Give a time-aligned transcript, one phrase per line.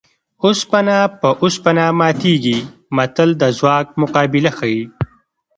[0.45, 2.57] اوسپنه په اوسپنه ماتېږي
[2.97, 4.83] متل د ځواک مقابله ښيي